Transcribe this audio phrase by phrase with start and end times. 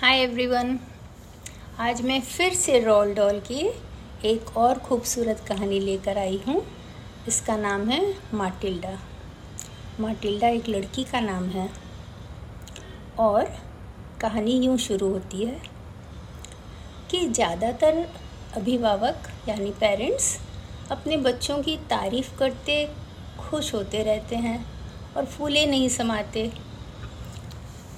[0.00, 0.78] Hi everyone
[1.80, 3.62] आज मैं फिर से रोल डॉल की
[4.24, 6.60] एक और खूबसूरत कहानी लेकर आई हूँ।
[7.28, 8.00] इसका नाम है
[8.34, 8.92] माटिल्डा
[10.00, 11.68] माटिल्डा एक लड़की का नाम है
[13.18, 13.50] और
[14.20, 15.60] कहानी यूँ शुरू होती है
[17.10, 18.04] कि ज़्यादातर
[18.56, 20.34] अभिभावक यानी पेरेंट्स
[20.90, 22.84] अपने बच्चों की तारीफ़ करते,
[23.40, 24.64] खुश होते रहते हैं
[25.16, 26.50] और फूले नहीं समाते।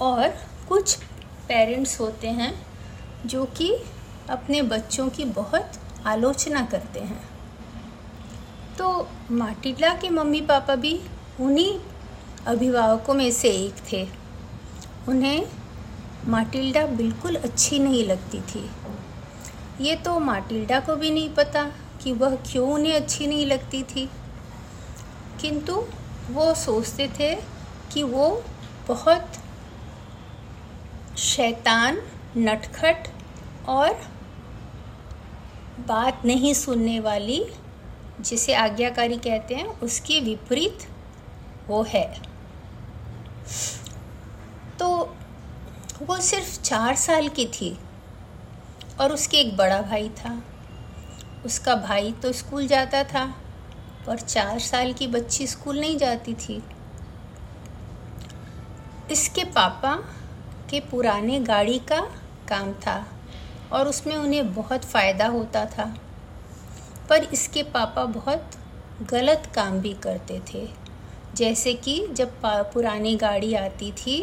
[0.00, 0.28] और
[0.68, 0.98] कुछ
[1.50, 2.66] पेरेंट्स होते हैं
[3.26, 3.72] जो कि
[4.30, 5.72] अपने बच्चों की बहुत
[6.06, 7.28] आलोचना करते हैं।
[8.78, 11.00] तो माटिला के मम्मी पापा भी
[11.40, 11.80] उन्हीं
[12.46, 14.08] अभिभावकों में से एक थे।
[15.08, 15.46] उन्हें
[16.26, 18.70] माटिल्डा बिल्कुल अच्छी नहीं लगती थी।
[19.80, 21.64] ये तो माटिल्डा को भी नहीं पता
[22.02, 24.08] कि वह क्यों उन्हें अच्छी नहीं लगती थी।
[25.40, 25.84] किंतु
[26.30, 27.34] वो सोचते थे
[27.92, 28.44] कि वो
[28.88, 29.39] बहुत
[31.20, 32.00] शैतान,
[32.36, 33.08] नटखट
[33.68, 33.94] और
[35.88, 37.44] बात नहीं सुनने वाली,
[38.20, 40.86] जिसे आज्ञाकारी कहते हैं, उसके विपरीत
[41.68, 42.22] वो है।
[44.78, 45.16] तो
[46.02, 47.78] वो सिर्फ़ चार साल की थी
[49.00, 50.42] और उसके एक बड़ा भाई था।
[51.44, 53.24] उसका भाई तो स्कूल जाता था,
[54.06, 56.62] पर चार साल की बच्ची स्कूल नहीं जाती थी।
[59.10, 59.94] इसके पापा
[60.70, 62.00] के पुराने गाड़ी का
[62.48, 63.04] काम था
[63.72, 65.84] और उसमें उन्हें बहुत फ़ायदा होता था।
[67.08, 68.50] पर इसके पापा बहुत
[69.10, 70.66] गलत काम भी करते थे।
[71.36, 74.20] जैसे कि जब पुरानी गाड़ी आती थी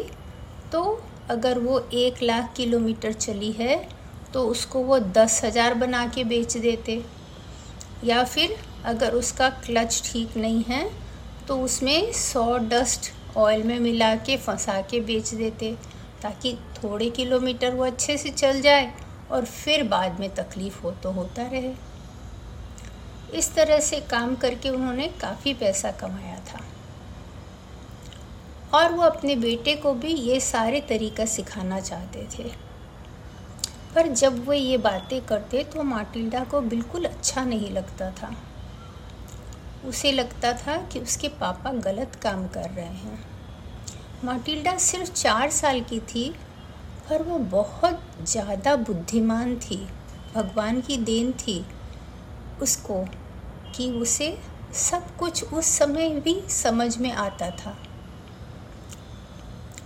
[0.72, 0.82] तो
[1.30, 3.76] अगर वो एक लाख किलोमीटर चली है
[4.34, 7.02] तो उसको वो दस हज़ार बना के बेच देते।
[8.04, 10.90] या फिर अगर उसका क्लच ठीक नहीं है
[11.48, 15.76] तो उसमें सौ डस्ट ऑयल में मिला के फंसा के बेच देते।
[16.22, 18.94] ताकि थोड़े किलोमीटर वो अच्छे से चल जाए
[19.32, 21.74] और फिर बाद में तकलीफ़ हो तो होता रहे।
[23.34, 26.60] इस तरह से काम करके उन्होंने काफ़ी पैसा कमाया था।
[28.74, 32.44] और वो अपने बेटे को भी ये सारे तरीका सिखाना चाहते थे।
[33.96, 38.36] पर जब वो ये बातें करते तो माटिल्डा को बिल्कुल अच्छा नहीं लगता था।
[39.86, 43.37] उसे लगता था कि उसके पापा गलत काम कर रहे हैं।
[44.24, 46.30] माटिल्डा सिर्फ़ चार साल की थी,
[47.10, 49.78] पर वो बहुत ज़्यादा बुद्धिमान थी,
[50.36, 51.66] भगवान की देन थी,
[52.62, 53.06] उसको,
[53.76, 54.38] कि उसे
[54.74, 57.78] सब कुछ उस समय भी समझ में आता था।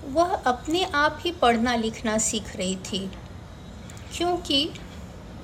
[0.05, 3.09] वह अपने आप ही पढ़ना लिखना सीख रही थी,
[4.17, 4.69] क्योंकि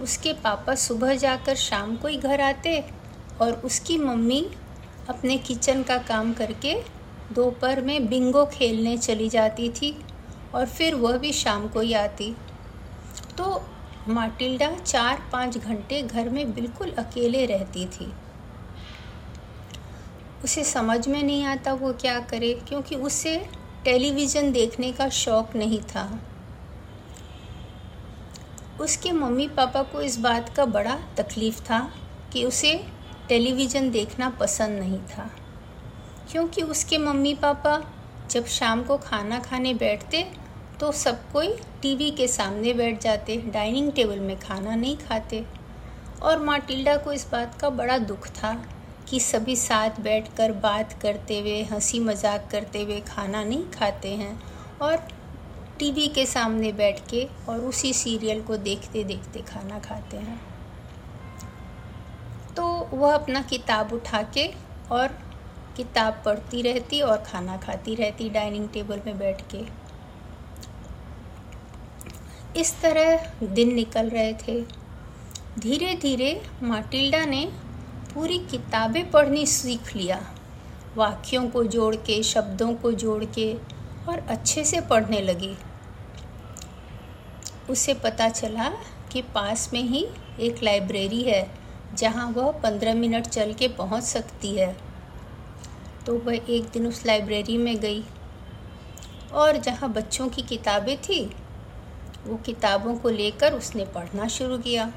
[0.02, 2.84] उसके पापा सुबह जाकर शाम को ही घर आते
[3.42, 4.46] और उसकी मम्मी
[5.10, 6.82] अपने किचन का काम करके
[7.34, 9.96] दोपहर में बिंगो खेलने चली जाती थी
[10.54, 12.36] और फिर वह भी शाम को ही आती।
[13.38, 13.62] तो
[14.08, 18.12] माटिल्डा चार पाँच घंटे घर में बिल्कुल अकेले रहती थी।
[20.44, 23.38] उसे समझ में नहीं आता वो क्या करे, क्योंकि उसे
[23.86, 26.20] टेलीविज़न देखने का शौक़ नहीं था।
[28.82, 31.80] उसके मम्मी पापा को इस बात का बड़ा तकलीफ़ था
[32.34, 32.74] कि उसे
[33.30, 35.30] टेलीविज़न देखना पसंद नहीं था।
[36.32, 37.80] क्योंकि उसके मम्मी पापा
[38.32, 40.26] जब शाम को खाना खाने बैठते
[40.80, 41.48] तो सब कोई
[41.82, 45.44] टीवी के सामने बैठ जाते, डाइनिंग टेबल में खाना नहीं खाते।
[46.22, 48.54] और माटिल्डा को इस बात का बड़ा दुख था
[49.10, 54.40] कि सभी साथ बैठकर बात करते हुए हँसी मज़ाक करते हुए खाना नहीं खाते हैं।
[54.82, 55.08] और
[55.80, 60.40] टीवी के सामने बैठ के और उसी सीरियल को देखते देखते खाना खाते हैं।
[62.56, 64.50] तो वह अपना किताब उठा के
[64.92, 65.18] और
[65.78, 69.88] किताब पढ़ती रहती और खाना खाती रहती डाइनिंग टेबल में बैठ के।
[72.60, 74.62] इस तरह दिन निकल रहे थे।
[75.60, 77.52] धीरे धीरे माटिल्डा ने
[78.14, 80.34] पूरी किताबें पढ़नी सीख लिया।
[80.96, 83.54] वाक्यों को जोड़ के, शब्दों को जोड़ के
[84.10, 85.56] और अच्छे से पढ़ने लगी।
[87.70, 88.70] उसे पता चला
[89.12, 90.08] कि पास में ही
[90.40, 91.52] एक लाइब्रेरी है,
[91.94, 94.87] जहाँ वह पंद्रह मिनट चल के पहुँच सकती है।
[96.08, 98.04] तो वह एक दिन उस लाइब्रेरी में गई।
[99.34, 101.24] और जहाँ बच्चों की किताबें थी,
[102.28, 104.92] वो किताबों को लेकर उसने पढ़ना शुरू किया।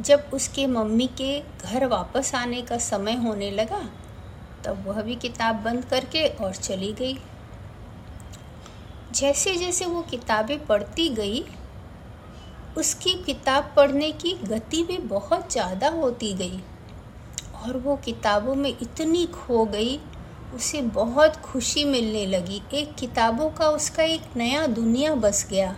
[0.00, 3.82] जब उसके मम्मी के घर वापस आने का समय होने लगा,
[4.64, 7.18] तब वह भी किताब बंद करके और चली गई।
[9.12, 11.44] जैसे जैसे वो किताबें पढ़ती गई,
[12.76, 16.60] उसकी किताब पढ़ने की गति भी बहुत ज़्यादा होती गई।
[17.64, 20.00] और वो किताबों में इतनी खो गई,
[20.54, 25.76] उसे बहुत खुशी मिलने लगी। एक किताबों का उसका एक नया दुनिया बस गया।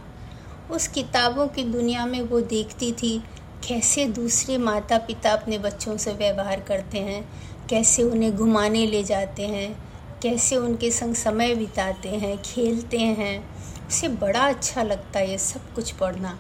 [0.71, 3.23] उस किताबों की दुनिया में वो देखती थी,
[3.69, 7.29] कैसे दूसरे माता पिता अपने बच्चों से व्यवहार करते हैं,
[7.71, 9.85] कैसे उन्हें घुमाने ले जाते हैं,
[10.23, 13.49] कैसे उनके संग समय बिताते हैं, खेलते हैं।
[13.89, 16.39] उसे बड़ा अच्छा लगता है ये सब कुछ पढ़ना।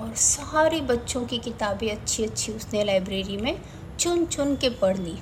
[0.00, 3.60] और सारे बच्चों की किताबें अच्छी अच्छी उसने लाइब्रेरी में
[4.00, 5.16] चुन चुन के पढ़ ली।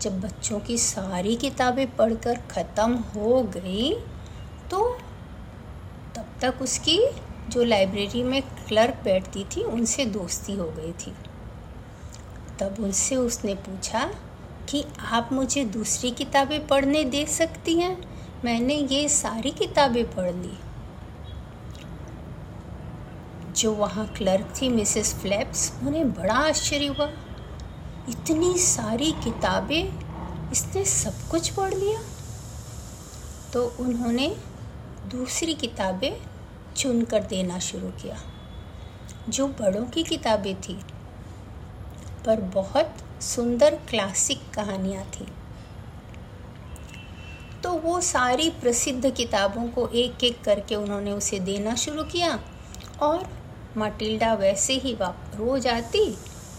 [0.00, 3.92] जब बच्चों की सारी किताबें पढ़कर ख़त्म हो गई
[4.70, 4.80] तो
[6.16, 6.98] तब तक उसकी
[7.48, 11.14] जो लाइब्रेरी में क्लर्क बैठती थी, उनसे दोस्ती हो गई थी।
[12.60, 14.04] तब उनसे उसने पूछा
[14.68, 17.96] कि आप मुझे दूसरी किताबें पढ़ने दे सकती हैं?
[18.44, 20.58] मैंने ये सारी किताबें पढ़ ली।
[23.52, 27.10] जो वहाँ क्लर्क थी, मिसेस फ्लैप्स, उन्हें बड़ा आश्चर्य हुआ।
[28.08, 32.00] इतनी सारी किताबें इसने सब कुछ पढ़ लिया।
[33.52, 34.28] तो उन्होंने
[35.06, 36.12] दूसरी किताबें
[36.76, 38.16] चुन कर देना शुरू किया,
[39.28, 40.74] जो बड़ों की किताबें थी,
[42.26, 45.26] पर बहुत सुंदर क्लासिक कहानियाँ थी।
[47.62, 52.38] तो वो सारी प्रसिद्ध किताबों को एक एक करके उन्होंने उसे देना शुरू किया
[53.02, 53.26] और
[53.76, 56.04] माटिल्डा वैसे ही रोज आती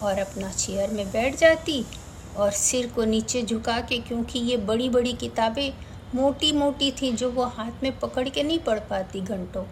[0.04, 1.84] और अपना चेयर में बैठ जाती
[2.38, 5.72] और सिर को नीचे झुका के, क्योंकि ये बड़ी बड़ी किताबें
[6.16, 9.64] मोटी मोटी थी जो वो हाथ में पकड़ के नहीं पढ़ पाती घंटों।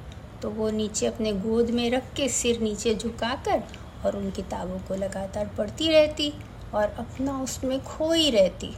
[0.41, 3.63] तो वो नीचे अपने गोद में रख के सिर नीचे झुकाकर
[4.05, 6.33] और उन किताबों को लगातार पढ़ती रहती
[6.73, 8.73] और अपना उसमें खोई रहती।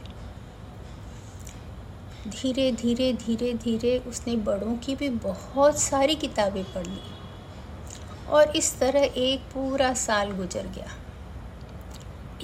[2.28, 7.00] धीरे धीरे धीरे धीरे उसने बड़ों की भी बहुत सारी किताबें पढ़ ली।
[8.28, 10.88] और इस तरह एक पूरा साल गुजर गया।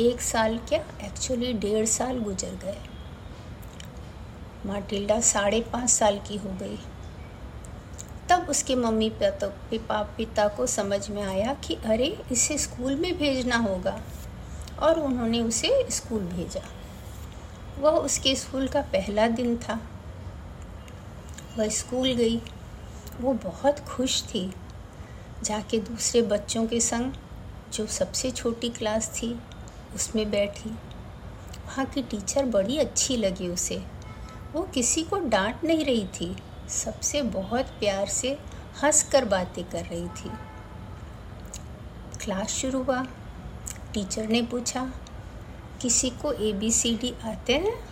[0.01, 1.07] एक साल क्या?
[1.07, 2.79] एक्चुअली डेढ़ साल गुजर गए।
[4.67, 6.79] माटिल्डा साढ़े पाँच साल की हो गई।
[8.29, 13.57] तब उसके मम्मी पिता पिता को समझ में आया कि अरे, इसे स्कूल में भेजना
[13.57, 14.03] होगा।
[14.79, 16.63] और उन्होंने उसे स्कूल भेजा।
[17.79, 19.81] वह उसके स्कूल का पहला दिन था।
[21.59, 22.43] वह स्कूल गई।
[23.21, 24.55] वो बहुत खुश थी।
[25.45, 27.13] जाके दूसरे बच्चों के संग,
[27.73, 29.41] जो सबसे छोटी क्लास थी
[29.95, 30.71] उसमें बैठी।
[31.67, 33.83] वहाँ की टीचर बड़ी अच्छी लगी उसे।
[34.53, 36.37] वो किसी को डांट नहीं रही थी,
[36.69, 38.39] सबसे बहुत प्यार से
[38.83, 40.31] हंस कर बातें कर रही थी।
[42.21, 43.07] क्लास शुरू हुआ।
[43.95, 44.93] टीचर ने पूछा,
[45.81, 47.89] किसी को ए बी सी डी आते हैं?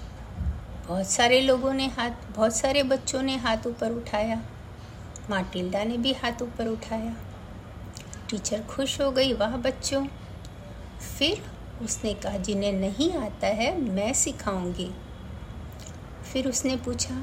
[0.88, 4.42] बहुत सारे लोगों ने हाथ, बहुत सारे बच्चों ने हाथ ऊपर उठाया।
[5.30, 7.16] माटिल्डा ने भी हाथ ऊपर उठाया।
[8.30, 10.06] टीचर खुश हो गई, वाह बच्चों।
[11.18, 11.49] फिर
[11.82, 14.90] उसने कहा, जिन्हें नहीं आता है, मैं सिखाऊँगी।
[16.32, 17.14] फिर उसने पूछा,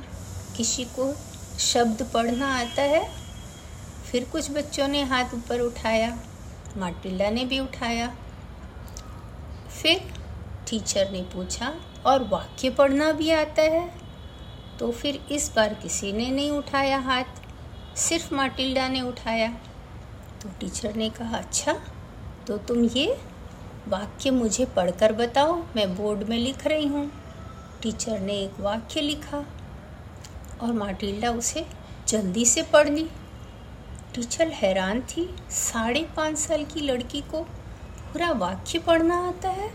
[0.58, 1.14] किसी को
[1.60, 3.10] शब्द पढ़ना आता है?
[4.12, 6.18] फिर कुछ बच्चों ने हाथ ऊपर उठाया
[6.78, 8.16] माटिल्डा ने भी उठाया।
[9.82, 10.14] फिर
[10.70, 11.74] टीचर ने पूछा,
[12.06, 13.92] और वाक्य पढ़ना भी आता है?
[14.80, 17.24] तो फिर इस बार किसी ने नहीं उठाया हाथ,
[17.98, 19.50] सिर्फ़ माटिल्डा ने उठाया।
[20.42, 21.74] तो टीचर ने कहा अच्छा
[22.48, 23.18] तो तुम ये
[23.88, 27.12] वाक्य मुझे पढ़कर बताओ, मैं बोर्ड में लिख रही हूँ।
[27.82, 29.46] टीचर ने एक वाक्य लिखा
[30.62, 31.66] और माटिल्डा उसे
[32.08, 33.08] जल्दी से पढ़ ली।
[34.16, 39.70] टीचर हैरान थी, साढ़े पाँच साल की लड़की को पूरा वाक्य पढ़ना आता है?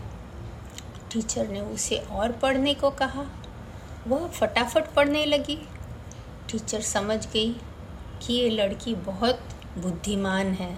[1.11, 3.25] टीचर ने उसे और पढ़ने को कहा।
[4.07, 5.55] वह फटाफट पढ़ने लगी।
[6.51, 7.51] टीचर समझ गई
[8.21, 9.39] कि ये लड़की बहुत
[9.77, 10.75] बुद्धिमान है,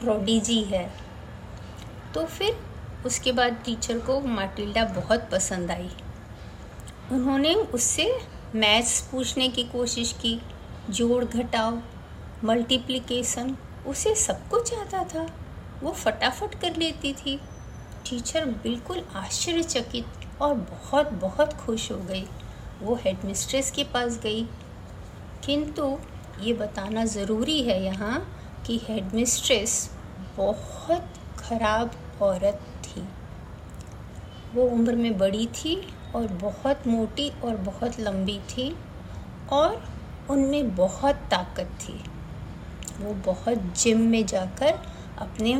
[0.00, 1.09] प्रोडीजी है।
[2.14, 2.56] तो फिर
[3.06, 5.90] उसके बाद टीचर को माटिल्डा बहुत पसंद आई।
[7.12, 8.18] उन्होंने उससे
[8.54, 10.40] मैथ्स पूछने की कोशिश की,
[10.90, 11.78] जोड़ घटाओ
[12.44, 15.26] मल्टीप्लिकेशन उसे सब कुछ आता था।
[15.82, 17.36] वो फटाफट कर लेती थी।
[18.10, 20.06] टीचर बिल्कुल आश्चर्यचकित
[20.42, 22.24] और बहुत बहुत खुश हो गई।
[22.82, 24.42] वो हेडमिस्ट्रेस के पास गई।
[25.44, 25.98] किंतु
[26.40, 28.36] ये बताना ज़रूरी है यहाँ
[28.66, 29.90] कि हेडमिस्ट्रेस
[30.36, 31.90] बहुत ख़राब
[32.22, 33.02] औरत थी।
[34.54, 35.74] वो उम्र में बड़ी थी
[36.14, 38.74] और बहुत मोटी और बहुत लंबी थी
[39.52, 39.82] और
[40.30, 42.00] उनमें बहुत ताकत थी।
[43.00, 44.78] वो बहुत जिम में जाकर
[45.18, 45.52] अपने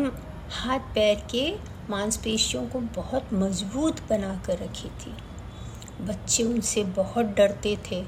[0.51, 1.53] हाथ पैर के
[1.91, 5.15] मांसपेशियों को बहुत मज़बूत बना कर रखी थी।
[6.01, 8.03] बच्चे उनसे बहुत डरते थे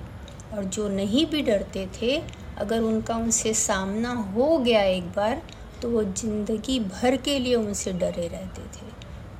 [0.54, 2.22] और जो नहीं भी डरते थे,
[2.58, 5.42] अगर उनका उनसे सामना हो गया एक बार
[5.82, 8.90] तो वो ज़िंदगी भर के लिए उनसे डरे रहते थे।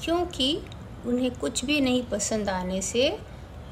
[0.05, 0.63] क्योंकि
[1.07, 3.19] उन्हें कुछ भी नहीं पसंद आने से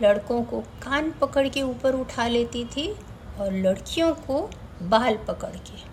[0.02, 2.96] लड़कों को कान पकड़ के ऊपर उठा लेती थी
[3.40, 4.50] और लड़कियों को
[4.82, 5.90] बाल पकड़ के।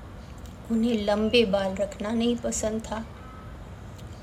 [0.73, 3.05] उन्हें लंबे बाल रखना नहीं पसंद था।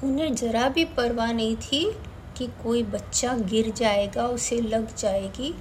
[0.04, 1.92] उन्हें ज़रा भी परवाह नहीं थी
[2.36, 5.54] कि कोई बच्चा गिर जाएगा, उसे लग जाएगी,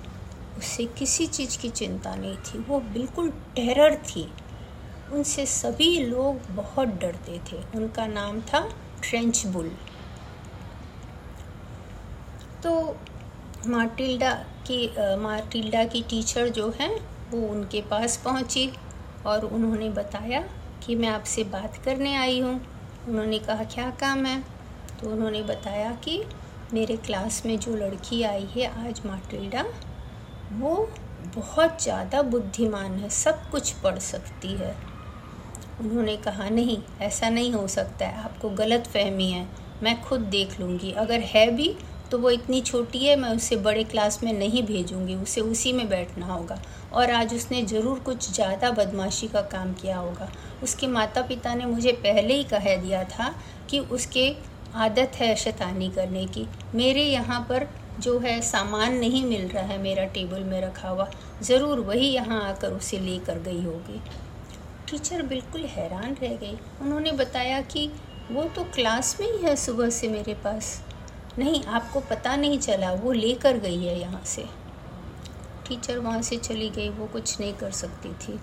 [0.57, 4.31] उसे किसी चीज़ की चिंता नहीं थी। वो बिल्कुल टेरर थी।
[5.13, 8.59] उनसे सभी लोग बहुत डरते थे। उनका नाम था
[9.03, 9.71] ट्रेंच बुल।
[12.63, 12.73] तो
[13.67, 14.31] मार्टिल्डा
[14.67, 14.85] की
[15.19, 16.95] मार्टिल्डा की टीचर जो हैं,
[17.31, 18.71] वो उनके पास पहुँची
[19.25, 20.43] और उन्होंने बताया
[20.83, 22.59] कि मैं आपसे बात करने आई हूँ।
[23.09, 24.39] उन्होंने कहा, क्या काम है?
[25.01, 26.23] तो उन्होंने बताया कि
[26.73, 29.63] मेरे क्लास में जो लड़की आई है आज मार्टिल्डा,
[30.53, 30.75] वो
[31.35, 34.75] बहुत ज़्यादा बुद्धिमान है, सब कुछ पढ़ सकती है।
[35.83, 39.47] उन्होंने कहा, नहीं, ऐसा नहीं हो सकता है। आपको गलत फहमी है।
[39.83, 41.75] मैं खुद देख लूँगी। अगर है भी
[42.11, 45.87] तो वो इतनी छोटी है, मैं उसे बड़े क्लास में नहीं भेजूँगी। उसे उसी में
[45.89, 46.59] बैठना होगा।
[46.93, 50.29] और आज उसने ज़रूर कुछ ज़्यादा बदमाशी का काम किया होगा।
[50.63, 53.33] उसके माता पिता ने मुझे पहले ही कह दिया था
[53.69, 54.31] कि उसके
[54.75, 57.67] आदत है शैतानी करने की। मेरे यहाँ पर
[57.99, 61.09] जो है, सामान नहीं मिल रहा है मेरा टेबल में रखा हुआ।
[61.43, 64.01] ज़रूर वही यहाँ आकर उसे लेकर गई होगी।
[64.89, 67.87] टीचर बिल्कुल हैरान रह गई उन्होंने बताया कि
[68.31, 70.81] वो तो क्लास में ही है सुबह से मेरे पास।
[71.39, 74.45] नहीं, आपको पता नहीं चला, वो लेकर गई है यहाँ से।
[75.67, 78.39] टीचर वहाँ से चली गई, वो कुछ नहीं कर सकती थी।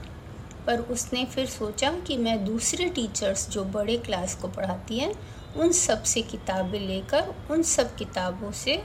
[0.67, 5.15] पर उसने फिर सोचा कि मैं दूसरे टीचर्स जो बड़े क्लास को पढ़ाती हैं,
[5.57, 8.83] उन सबसे किताबें लेकर, उन सब किताबों से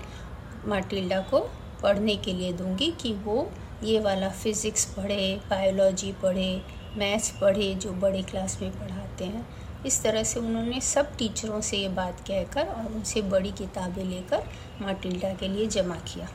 [0.67, 1.39] माटिल्डा को
[1.83, 3.51] पढ़ने के लिए दूँगी कि वो
[3.83, 6.61] ये वाला फिज़िक्स पढ़े, बायोलॉजी पढ़े
[6.97, 9.47] मैथ्स पढ़े, जो बड़े क्लास में पढ़ाते हैं,
[9.85, 14.43] इस तरह से उन्होंने सब टीचरों से ये बात कहकर और उनसे बड़ी किताबें लेकर
[14.81, 16.29] माटिल्डा के लिए जमा किया।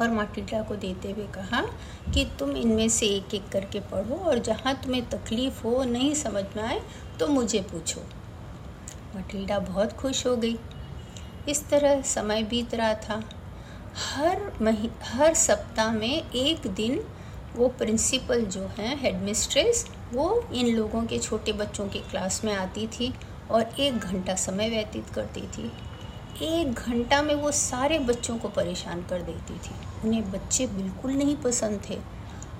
[0.00, 1.62] और माटिल्डा को देते हुए कहा
[2.14, 6.44] कि तुम इनमें से एक एक करके पढ़ो और जहाँ तुम्हें तकलीफ़ हो, नहीं समझ
[6.56, 6.80] में आए
[7.20, 8.00] तो मुझे पूछो।
[9.14, 10.58] माटिल्डा बहुत खुश हो गई।
[11.48, 13.22] इस तरह समय बीत रहा था।
[14.14, 17.04] हर मही, हर सप्ताह में एक दिन
[17.60, 22.86] वो प्रिंसिपल जो हैं हेडमिस्ट्रेस वो इन लोगों के छोटे बच्चों के क्लास में आती
[22.86, 23.12] थी
[23.50, 25.70] और एक घंटा समय व्यतीत करती थी।
[26.42, 29.74] एक घंटा में वो सारे बच्चों को परेशान कर देती थी।
[30.04, 31.98] उन्हें बच्चे बिल्कुल नहीं पसंद थे।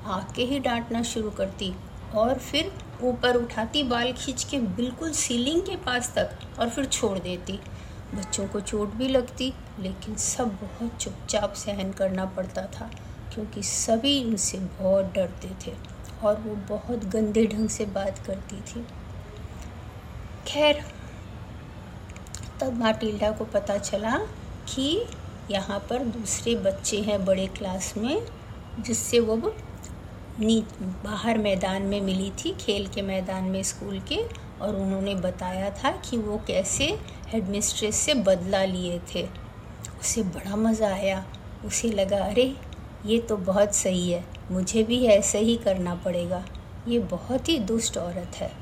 [0.06, 1.72] आके ही डांटना शुरू करती
[2.14, 7.18] और फिर ऊपर उठाती बाल खींच के बिल्कुल सीलिंग के पास तक और फिर छोड़
[7.18, 7.58] देती।
[8.14, 12.90] बच्चों को चोट भी लगती, लेकिन सब बहुत चुपचाप सहन करना पड़ता था।
[13.34, 15.74] क्योंकि सभी उनसे बहुत डरते थे
[16.24, 18.86] और वो बहुत गंदे ढंग से बात करती थी।
[20.46, 20.84] खैर,
[22.60, 24.16] तब माटिल्डा को पता चला
[24.68, 25.06] कि
[25.50, 28.26] यहाँ पर दूसरे बच्चे हैं बड़े क्लास में,
[28.80, 29.54] जिससे वो
[30.40, 34.18] नी, बाहर मैदान में मिली थी, खेल के मैदान में स्कूल के,
[34.60, 36.84] और उन्होंने बताया था कि वो कैसे
[37.28, 39.28] हेडमिस्ट्रेस से बदला लिए थे।
[40.00, 41.24] उसे बड़ा मज़ा आया।
[41.64, 42.56] उसे लगा, अरे
[43.06, 46.44] ये तो बहुत सही है। मुझे भी ऐसे ही करना पड़ेगा।
[46.88, 48.52] ये बहुत ही दुष्ट औरत है।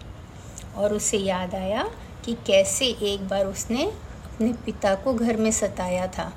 [0.77, 1.91] और उसे याद आया
[2.25, 6.33] कि कैसे एक बार उसने अपने पिता को घर में सताया था।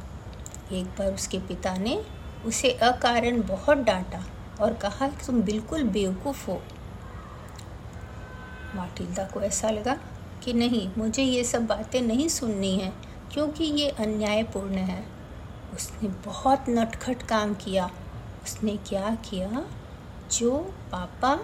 [0.72, 2.04] एक बार उसके पिता ने
[2.46, 4.26] उसे अकारण बहुत डांटा
[4.62, 6.62] और कहा कि तुम बिल्कुल बेवकूफ़ हो।
[8.76, 9.98] माटिल्दा को ऐसा लगा
[10.44, 12.94] कि, नहीं, मुझे ये सब बातें नहीं सुननी हैं,
[13.34, 15.21] क्योंकि ये अन्यायपूर्ण है।
[15.74, 17.92] उसने बहुत नटखट काम किया।
[18.44, 19.66] उसने क्या किया?
[20.32, 20.58] जो
[20.92, 21.40] पापा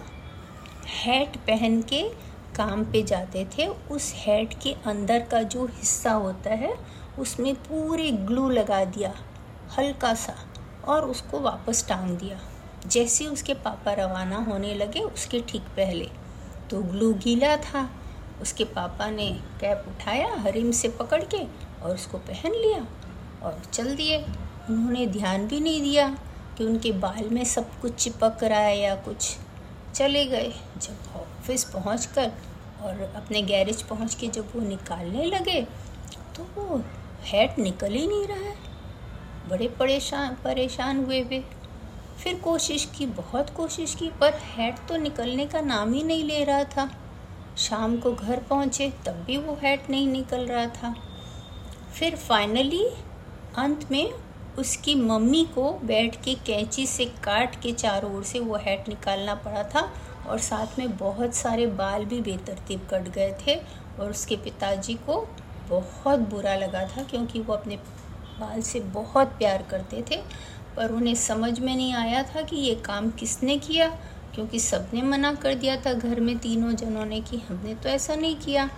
[0.87, 2.09] हैट पहन के
[2.55, 6.77] काम पे जाते थे, उस हैट के अंदर का जो हिस्सा होता है,
[7.19, 9.13] उसमें पूरे ग्लू लगा दिया,
[9.77, 10.35] हल्का सा,
[10.87, 12.39] और उसको वापस टांग दिया।
[12.87, 16.09] जैसे उसके पापा रवाना होने लगे, उसके ठीक पहले
[16.69, 17.89] तो ग्लू गीला था।
[18.41, 21.43] उसके पापा ने कैप उठाया, हरिम से पकड़ के
[21.83, 22.85] और उसको पहन लिया।
[23.47, 24.17] और चल दिए।
[24.69, 26.07] उन्होंने ध्यान भी नहीं दिया
[26.57, 29.35] कि उनके बाल में सब कुछ चिपक रहा है या कुछ।
[29.95, 32.31] चले गए। जब ऑफ़िस पहुँच कर
[32.81, 35.61] और अपने गैरेज पहुँच के जब वो निकालने लगे
[36.35, 36.81] तो वो
[37.25, 38.55] हैट निकल ही नहीं रहा है।
[39.49, 41.43] बड़े परेशान परेशान हुए वे।
[42.19, 46.43] फिर कोशिश की, बहुत कोशिश की, पर हैट तो निकलने का नाम ही नहीं ले
[46.43, 46.89] रहा था।
[47.57, 50.93] शाम को घर पहुँचे, तब भी वो हैट नहीं निकल रहा था।
[51.93, 52.83] फिर फाइनली
[53.57, 54.11] अंत में
[54.59, 59.35] उसकी मम्मी को बैठ के कैंची से काट के चारों ओर से वो हैट निकालना
[59.35, 59.81] पड़ा था
[60.27, 63.55] और साथ में बहुत सारे बाल भी बेतरतीब कट गए थे
[63.99, 65.15] और उसके पिताजी को
[65.69, 67.75] बहुत बुरा लगा था क्योंकि वो अपने
[68.39, 70.21] बाल से बहुत प्यार करते थे।
[70.75, 73.87] पर उन्हें समझ में नहीं आया था कि ये काम किसने किया,
[74.35, 78.15] क्योंकि सबने मना कर दिया था घर में तीनों जनों ने कि हमने तो ऐसा
[78.15, 78.69] नहीं किया।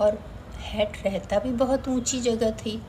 [0.00, 0.18] और
[0.62, 2.80] हैट रहता भी बहुत ऊँची जगह थी।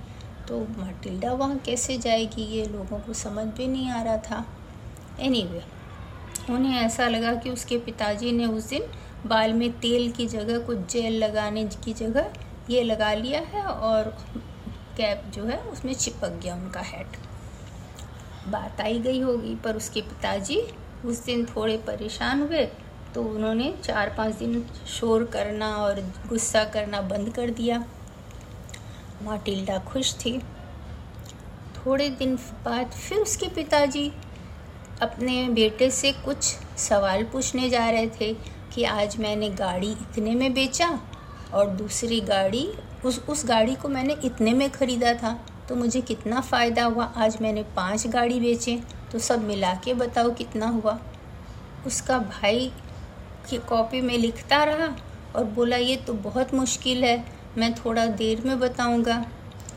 [0.48, 4.46] तो माटिल्डा वहाँ कैसे जाएगी ये लोगों को समझ भी नहीं आ रहा था।
[5.20, 8.84] एनीवे anyway, उन्हें ऐसा लगा कि उसके पिताजी ने उस दिन
[9.26, 12.34] बाल में तेल की जगह कुछ जेल लगाने की जगह
[12.70, 14.18] ये लगा लिया है और
[14.98, 17.18] कैप जो है उसमें चिपक गया उनका हेड
[18.52, 20.62] बात आई गई होगी पर उसके पिताजी
[21.06, 22.66] उस दिन थोड़े परेशान हुए
[23.16, 26.00] तो उन्होंने चार पाँच दिन शोर करना और
[26.30, 27.84] गुस्सा करना बंद कर दिया।
[29.24, 30.38] माटिल्डा खुश थी।
[31.78, 34.12] थोड़े दिन बाद फिर उसके पिताजी
[35.02, 36.44] अपने बेटे से कुछ
[36.78, 38.34] सवाल पूछने जा रहे थे
[38.74, 41.00] कि आज मैंने गाड़ी इतने में बेचा
[41.54, 42.68] और दूसरी गाड़ी,
[43.06, 47.06] उस उस गाड़ी को मैंने इतने में ख़रीदा था तो मुझे कितना फ़ायदा हुआ?
[47.06, 48.80] आज मैंने पाँच गाड़ी बेचे
[49.12, 51.00] तो सब मिला के बताओ कितना हुआ?
[51.88, 52.72] उसका भाई
[53.50, 54.96] की कॉपी में लिखता रहा
[55.36, 59.26] और बोला, ये तो बहुत मुश्किल है मैं थोड़ा देर में बताऊँगा।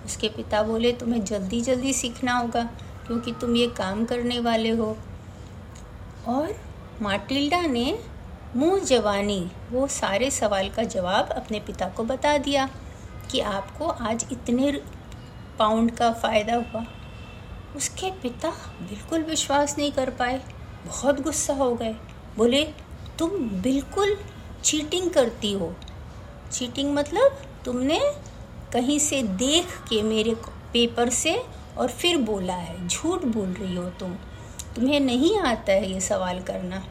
[0.05, 2.63] उसके पिता बोले, तुम्हें जल्दी जल्दी सीखना होगा,
[3.07, 4.97] क्योंकि तुम ये काम करने वाले हो।
[6.27, 6.55] और
[7.03, 7.99] माटिल्डा ने
[8.57, 12.69] मुँह जवानी, वो सारे सवाल का जवाब अपने पिता को बता दिया
[13.31, 14.73] कि आपको आज इतने
[15.59, 16.85] पाउंड का फ़ायदा हुआ।
[17.77, 20.43] उसके पिता बिल्कुल विश्वास नहीं कर पाए,
[20.87, 21.97] बहुत गुस्सा हो गए।
[22.37, 22.65] बोले,
[23.19, 23.31] तुम
[23.63, 24.17] बिल्कुल
[24.65, 25.75] चीटिंग करती हो।
[26.53, 28.01] चीटिंग मतलब तुमने
[28.73, 30.35] कहीं से देख के मेरे
[30.73, 31.43] पेपर से
[31.79, 34.15] और फिर बोला है, झूठ बोल रही हो तुम।
[34.77, 36.85] तुम्हें नहीं आता है ये सवाल करना।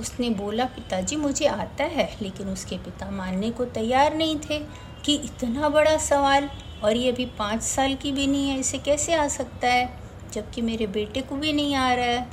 [0.00, 4.58] उसने बोला, पिताजी, मुझे आता है, लेकिन उसके पिता मानने को तैयार नहीं थे
[5.04, 6.50] कि इतना बड़ा सवाल,
[6.84, 9.98] और ये अभी पाँच साल की भी नहीं है, इसे कैसे आ सकता है,
[10.32, 12.28] जबकि मेरे बेटे को भी नहीं आ रहा है।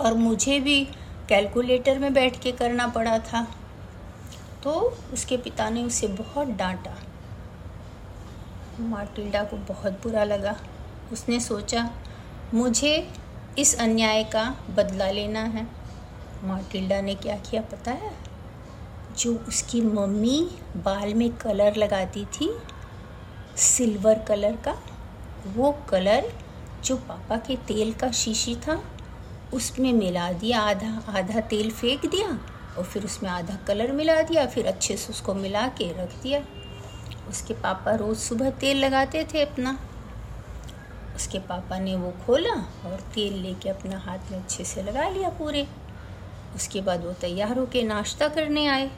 [0.00, 0.84] और मुझे भी
[1.28, 3.46] कैलकुलेटर में बैठ के करना पड़ा था।
[4.62, 6.98] तो उसके पिता ने उसे बहुत डांटा।
[8.80, 10.56] मार्टिल्डा को बहुत बुरा लगा।
[11.12, 11.90] उसने सोचा,
[12.54, 13.12] मुझे
[13.58, 15.66] इस अन्याय का बदला लेना है।
[16.44, 18.14] मार्टिल्डा ने क्या किया पता है?
[19.18, 22.58] जो उसकी मम्मी बाल में कलर लगाती थी,
[23.56, 24.78] सिल्वर कलर का,
[25.46, 26.32] वो कलर
[26.84, 28.84] जो पापा के तेल का शीशी था,
[29.54, 34.46] उसमें मिला दिया आधा आधा तेल फेंक दिया। और फिर उसमें आधा कलर मिला दिया,
[34.46, 36.40] फिर अच्छे से उसको मिला के रख दिया।
[37.28, 39.78] उसके पापा रोज़ सुबह तेल लगाते थे अपना।
[41.16, 42.54] उसके पापा ने वो खोला
[42.86, 45.68] और तेल लेके अपना हाथ में अच्छे से लगा लिया पूरे।
[46.56, 48.90] उसके बाद वो तैयार होके नाश्ता करने आए।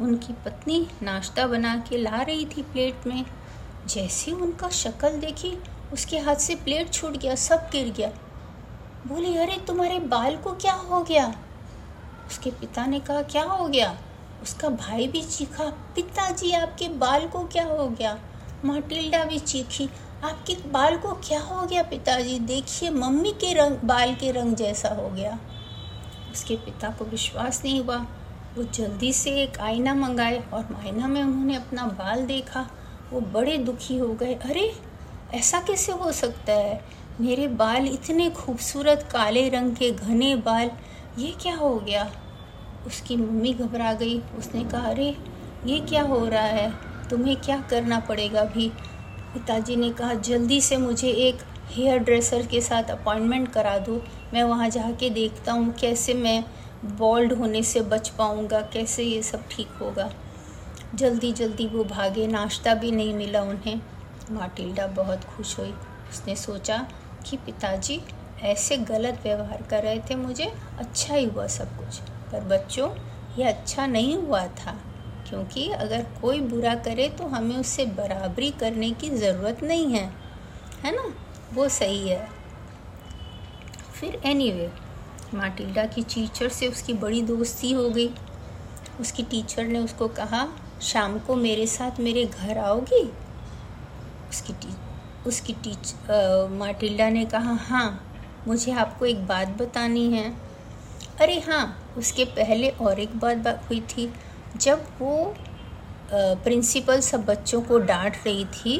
[0.00, 3.24] उनकी पत्नी नाश्ता बना के ला रही थी प्लेट में।
[3.86, 5.58] जैसे उनका शक्ल देखी,
[5.92, 8.08] उसके हाथ से प्लेट छूट गया, सब गिर गया।
[9.06, 11.34] बोली, अरे, तुम्हारे बाल को क्या हो गया?
[12.28, 13.98] उसके पिता ने कहा, क्या हो गया?
[14.42, 18.18] उसका भाई भी चीखा, पिताजी, आपके बाल को क्या हो गया?
[18.64, 19.88] माटिल्डा भी चीखी,
[20.24, 22.38] आपके बाल को क्या हो गया पिताजी?
[22.38, 25.38] देखिए, मम्मी के रंग, बाल के रंग जैसा हो गया।
[26.32, 27.96] उसके पिता को विश्वास नहीं हुआ।
[28.56, 32.70] वो जल्दी से एक आईना मंगाए और आईना में उन्होंने अपना बाल देखा।
[33.10, 34.80] वो बड़े दुखी हो गए। अरे,
[35.34, 36.84] ऐसा कैसे हो सकता है?
[37.20, 40.70] मेरे बाल इतने खूबसूरत, काले रंग के, घने बाल।
[41.18, 42.12] ये क्या हो गया?
[42.86, 45.16] उसकी मम्मी घबरा गई। उसने कहा, अरे,
[45.66, 46.72] ये क्या हो रहा है?
[47.10, 48.68] तुम्हें क्या करना पड़ेगा भी?
[49.34, 54.02] पिताजी ने कहा, जल्दी से मुझे एक हेयर ड्रेसर के साथ अपॉइंटमेंट करा दो।
[54.34, 56.44] मैं वहाँ जाके देखता हूँ कैसे मैं
[56.84, 60.12] बॉल्ड होने से बच पाऊँगा, कैसे ये सब ठीक होगा।
[60.94, 63.80] जल्दी जल्दी वो भागे। नाश्ता भी नहीं मिला उन्हें।
[64.30, 65.74] माटिल्डा बहुत खुश हुई।
[66.10, 66.86] उसने सोचा
[67.26, 68.00] कि पिताजी
[68.42, 71.98] ऐसे गलत व्यवहार कर रहे थे मुझे। अच्छा ही हुआ सब कुछ।
[72.32, 72.90] पर बच्चों
[73.38, 74.78] ये अच्छा नहीं हुआ था
[75.28, 80.12] क्योंकि अगर कोई बुरा करे तो हमें उससे बराबरी करने की ज़रूरत नहीं है।
[80.82, 81.14] है ना?
[81.54, 82.28] वो सही है।
[84.00, 88.10] फिर एनीवे anyway, माटिल्डा की टीचर से उसकी बड़ी दोस्ती हो गई।
[89.00, 90.48] उसकी टीचर ने उसको कहा
[90.82, 93.12] शाम को मेरे साथ मेरे घर आओगी?
[94.30, 94.74] उसकी टी
[95.26, 95.94] उसकी टीच
[96.50, 98.07] माटिल्डा ने कहा हाँ।
[98.48, 100.30] मुझे आपको एक बात बतानी है।
[101.20, 104.12] अरे हाँ उसके पहले और एक बात बात हुई थी।
[104.56, 105.34] जब वो
[106.12, 108.78] प्रिंसिपल सब बच्चों को डांट रही थी,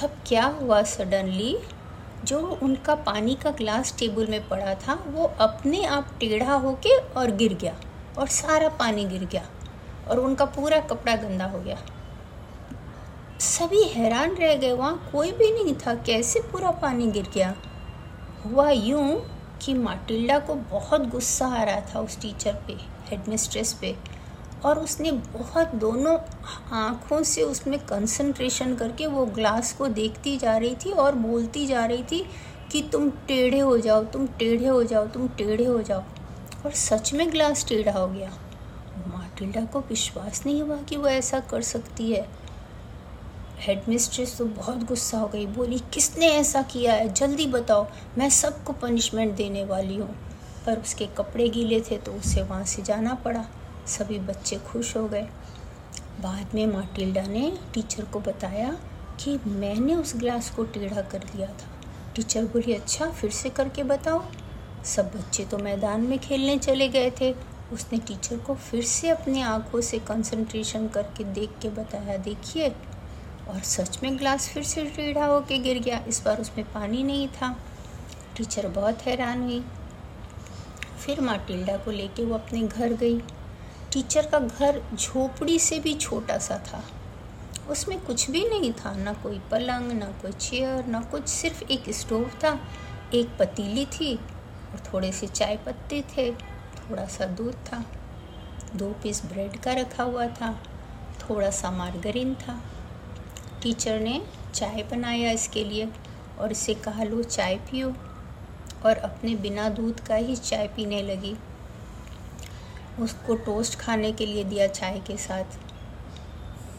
[0.00, 1.56] तब क्या हुआ सडनली
[2.24, 7.30] जो उनका पानी का ग्लास टेबल में पड़ा था, वो अपने आप टेढ़ा होके और
[7.32, 7.74] गिर गया
[8.18, 9.42] और सारा पानी गिर गया
[10.08, 11.76] और उनका पूरा कपड़ा गंदा हो गया।
[13.40, 17.54] सभी हैरान रह गए, वहाँ कोई भी नहीं था। कैसे पूरा पानी गिर गया?
[18.44, 19.22] हुआ यूँ
[19.62, 22.72] कि माटिल्डा को बहुत गुस्सा आ रहा था उस टीचर पे,
[23.06, 23.96] हेडमिस्ट्रेस पे,
[24.64, 26.18] और उसने बहुत दोनों
[26.72, 31.84] आँखों से उसमें कंसंट्रेशन करके वो ग्लास को देखती जा रही थी और बोलती जा
[31.84, 32.26] रही थी
[32.72, 36.02] कि तुम टेढ़े हो जाओ, तुम टेढ़े हो जाओ, तुम टेढ़े हो जाओ।
[36.66, 38.30] और सच में ग्लास टेढ़ा हो गया।
[39.06, 42.39] माटिल्डा को विश्वास नहीं हुआ कि वो ऐसा कर सकती है।
[43.60, 47.12] हेडमिस्ट्रेस तो बहुत गुस्सा हो गई, बोली, किसने ऐसा किया है?
[47.12, 47.86] जल्दी बताओ,
[48.18, 50.14] मैं सबको पनिशमेंट देने वाली हूँ।
[50.66, 53.44] पर उसके कपड़े गीले थे तो उसे वहाँ से जाना पड़ा।
[53.86, 55.22] सभी बच्चे खुश हो गए।
[56.20, 58.76] बाद में माटिल्डा ने टीचर को बताया
[59.20, 61.70] कि मैंने उस ग्लास को टेढ़ा कर दिया था।
[62.16, 64.24] टीचर बोली अच्छा फिर से करके बताओ।
[64.84, 67.34] सब बच्चे तो मैदान में खेलने चले गए थे।
[67.72, 72.68] उसने टीचर को फिर से अपनी आँखों से कंसंट्रेशन करके देख के बताया, देखिए
[73.50, 77.28] और सच में ग्लास फिर से टेढ़ा होके गिर गया। इस बार उसमें पानी नहीं
[77.28, 77.56] था।
[78.36, 79.64] टीचर बहुत हैरान हुई।
[81.06, 83.18] फिर माटिल्डा को लेके वो अपने घर गई।
[83.92, 86.84] टीचर का घर झोपड़ी से भी छोटा सा था।
[87.68, 91.82] उसमें कुछ भी नहीं था। ना कोई पलंग, ना कोई चेयर, ना कुछ। सिर्फ़ एक
[91.88, 92.60] स्टोव था।
[93.14, 94.16] एक पतीली थी
[94.72, 96.32] और थोड़े से चाय पत्ते थे।
[96.80, 97.84] थोड़ा सा दूध था।
[98.76, 100.62] दो पीस ब्रेड का रखा हुआ था।
[101.20, 102.60] थोड़ा सा मार्गरीन था।
[103.62, 105.88] टीचर ने चाय बनाया इसके लिए
[106.38, 107.94] और इसे कहा, लो, चाय पियो।
[108.86, 111.36] और अपने बिना दूध का ही चाय पीने लगी।
[113.00, 115.44] उसको टोस्ट खाने के लिए दिया चाय के साथ।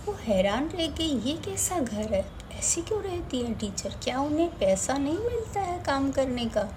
[0.05, 2.25] वो हैरान रह गई, ये कैसा घर है?
[2.51, 3.89] ऐसी क्यों रहती है टीचर?
[4.03, 6.69] क्या उन्हें पैसा नहीं मिलता है काम करने का?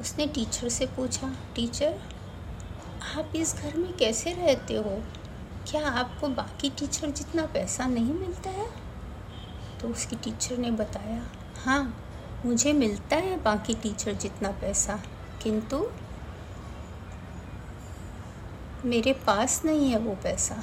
[0.00, 2.00] उसने टीचर से पूछा, टीचर,
[3.18, 5.02] आप इस घर में कैसे रहते हो?
[5.70, 8.83] क्या आपको बाकी टीचर जितना पैसा नहीं मिलता है?
[9.80, 11.22] तो उसकी टीचर ने बताया
[11.64, 11.82] हाँ
[12.46, 14.98] मुझे मिलता है बाकी टीचर जितना पैसा,
[15.42, 15.86] किंतु
[18.84, 20.54] मेरे पास नहीं है वो पैसा।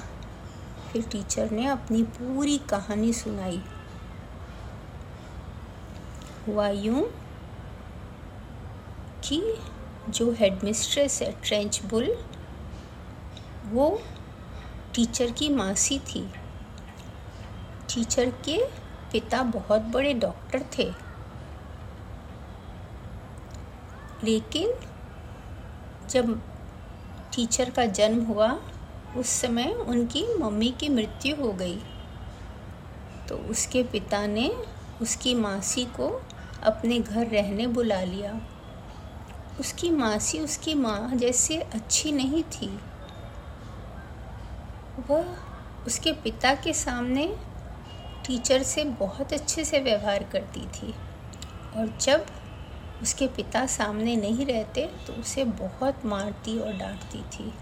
[0.91, 3.61] फिर टीचर ने अपनी पूरी कहानी सुनाई।
[6.47, 7.03] हुआ यूँ
[9.23, 9.41] कि
[10.09, 12.15] जो हेडमिस्ट्रेस है ट्रेंच बुल
[13.65, 13.89] वो
[14.95, 16.21] टीचर की मासी थी।
[17.89, 18.57] टीचर के
[19.11, 20.93] पिता बहुत बड़े डॉक्टर थे।
[24.23, 24.73] लेकिन
[26.09, 26.41] जब
[27.35, 28.59] टीचर का जन्म हुआ,
[29.17, 31.81] उस समय उनकी मम्मी की मृत्यु हो गई।
[33.29, 34.65] तो उसके पिता ने
[35.01, 36.25] उसकी मासी को
[36.63, 38.41] अपने घर रहने बुला लिया।
[39.59, 42.79] उसकी मासी उसकी माँ जैसे अच्छी नहीं थी।
[45.09, 45.37] वह
[45.87, 47.50] उसके पिता के सामने
[48.31, 50.93] टीचर से बहुत अच्छे से व्यवहार करती थी।
[51.75, 52.25] और जब
[53.01, 57.53] उसके पिता सामने नहीं रहते तो उसे बहुत मारती और डांटती थी।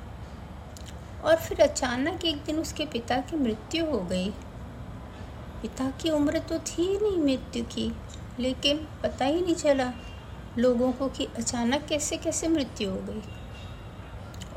[1.24, 4.30] और फिर अचानक एक दिन उसके पिता की मृत्यु हो गई।
[5.62, 7.92] पिता की उम्र तो थी नहीं मृत्यु की,
[8.40, 9.94] लेकिन पता ही नहीं चला
[10.58, 13.22] लोगों को कि अचानक कैसे कैसे मृत्यु हो गई।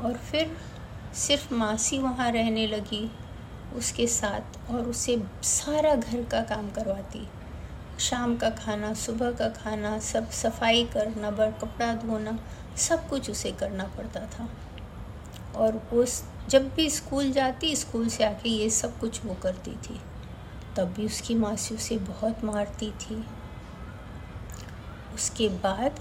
[0.01, 0.57] और फिर
[1.13, 3.11] सिर्फ़ मासी वहाँ रहने लगी।
[3.75, 7.27] उसके साथ और उसे सारा घर का काम करवाती।
[7.99, 12.39] शाम का खाना, सुबह का खाना, सब सफ़ाई करना, बर कपड़ा धोना,
[12.77, 14.49] सब कुछ उसे करना पड़ता था।
[15.55, 16.05] और वो
[16.49, 19.99] जब भी स्कूल जाती, स्कूल से आके ये सब कुछ वो करती थी।
[20.77, 23.25] तब भी उसकी मासी उसे बहुत मारती थी।
[25.15, 25.99] उसके बाद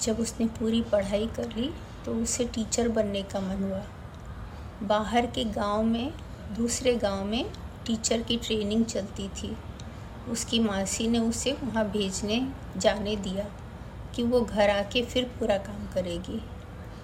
[0.00, 1.72] जब उसने पूरी पढ़ाई कर ली
[2.04, 3.82] तो उसे टीचर बनने का मन हुआ।
[4.82, 6.12] बाहर के गाँव में
[6.52, 7.50] दूसरे गाँव में
[7.86, 9.56] टीचर की ट्रेनिंग चलती थी।
[10.28, 13.44] उसकी मासी ने उसे वहाँ भेजने जाने दिया
[14.14, 16.44] कि वो घर आके फिर पूरा काम करेगी।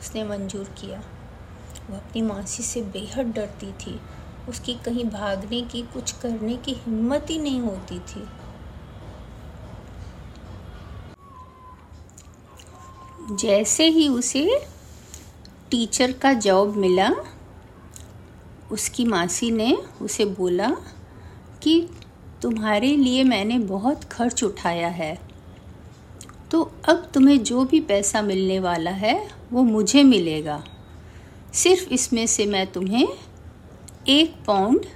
[0.00, 1.02] उसने मंजूर किया।
[1.90, 4.00] वो अपनी मासी से बेहद डरती थी।
[4.48, 8.28] उसकी कहीं भागने की, कुछ करने की हिम्मत ही नहीं होती थी।
[13.36, 14.66] जैसे ही उसे
[15.70, 17.10] टीचर का जॉब मिला
[18.72, 20.70] उसकी मासी ने उसे बोला
[21.62, 21.88] कि
[22.42, 25.18] तुम्हारे लिए मैंने बहुत खर्च उठाया है।
[26.50, 30.64] तो अब तुम्हें जो भी पैसा मिलने वाला है, वो मुझे मिलेगा।
[31.54, 33.08] सिर्फ़ इसमें से मैं तुम्हें
[34.08, 34.86] एक पाउंड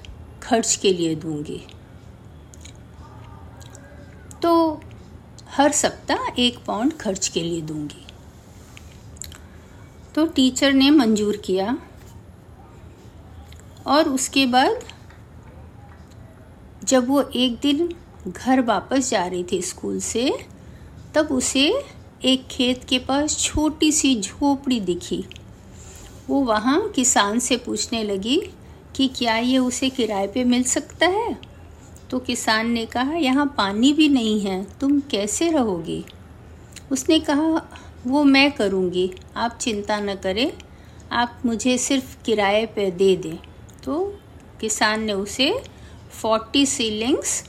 [0.43, 1.63] खर्च के लिए दूँगी।
[4.43, 4.81] तो
[5.49, 8.07] हर सप्ताह एक पाउंड खर्च के लिए दूँगी।
[10.15, 11.79] तो टीचर ने मंजूर किया।
[13.87, 14.81] और उसके बाद
[16.85, 17.95] जब वो एक दिन
[18.29, 20.47] घर वापस जा रही थी स्कूल से,
[21.15, 21.83] तब उसे
[22.25, 25.25] एक खेत के पास छोटी सी झोपड़ी दिखी।
[26.29, 28.43] वो वहाँ किसान से पूछने लगी
[28.97, 31.37] कि क्या ये उसे किराए पे मिल सकता है?
[32.11, 36.05] तो किसान ने कहा, यहाँ पानी भी नहीं है, तुम कैसे रहोगी?
[36.93, 37.71] उसने कहा,
[38.07, 40.53] वो मैं करूँगी, आप चिंता न करें,
[41.13, 43.39] आप मुझे सिर्फ़ किराए पे दे दें।
[43.87, 44.19] तो
[44.61, 45.63] किसान ने उसे
[46.23, 47.45] फोर्टी सीलिंग्स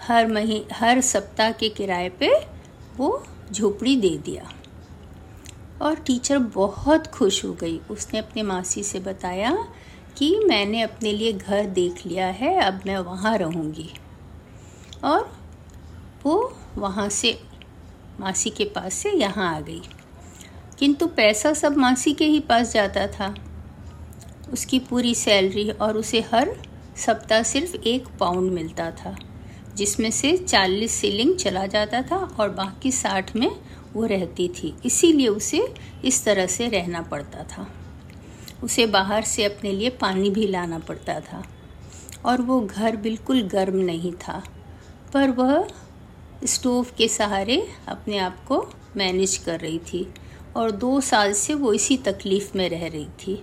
[0.00, 2.46] हर मही, हर सप्ताह के किराए पे
[2.96, 4.52] वो झोपड़ी दे दिया।
[5.82, 9.68] और टीचर बहुत खुश हो गई। उसने अपने मासी से बताया
[10.18, 13.90] कि मैंने अपने लिए घर देख लिया है, अब मैं वहाँ रहूँगी।
[15.04, 15.36] और
[16.22, 17.42] वो वहाँ से,
[18.20, 19.82] मासी के पास से यहाँ आ गई।
[20.78, 23.34] किंतु पैसा सब मासी के ही पास जाता था।
[24.52, 26.56] उसकी पूरी सैलरी और उसे हर
[26.96, 29.16] सप्ताह सिर्फ़ एक पाउंड मिलता था,
[29.74, 33.50] जिसमें से चालीस सीलिंग चला जाता था और बाकी साठ में
[33.92, 35.62] वो रहती थी। इसीलिए उसे
[36.04, 37.66] इस तरह से रहना पड़ता था।
[38.62, 41.42] उसे बाहर से अपने लिए पानी भी लाना पड़ता था
[42.24, 44.42] और वो घर बिल्कुल गर्म नहीं था,
[45.12, 45.66] पर वह
[46.44, 47.56] स्टोव के सहारे
[47.88, 48.60] अपने आप को
[48.96, 50.06] मैनेज कर रही थी
[50.56, 53.42] और दो साल से वो इसी तकलीफ़ में रह रही थी।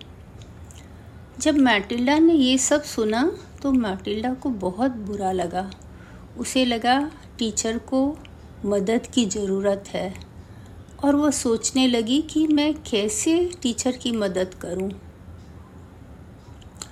[1.40, 3.24] जब मैटिल्डा ने ये सब सुना
[3.62, 5.70] तो मैटिल्डा को बहुत बुरा लगा।
[6.38, 7.00] उसे लगा,
[7.40, 8.18] टीचर को
[8.66, 10.14] मदद की ज़रूरत है।
[11.04, 14.90] और वह सोचने लगी कि मैं कैसे टीचर की मदद करूँ।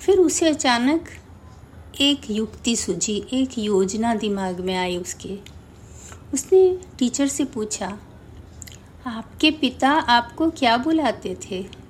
[0.01, 1.09] फिर उसे अचानक
[2.01, 5.37] एक युक्ति सूझी, एक योजना दिमाग में आई उसके।
[6.33, 7.97] उसने टीचर से पूछा,
[9.07, 11.84] आपके पिता आपको क्या बुलाते थे?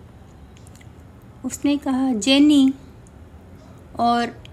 [1.45, 2.73] उसने कहा, जेनी,
[3.99, 4.43] और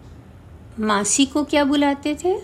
[0.81, 2.39] मासी को क्या बुलाते थे?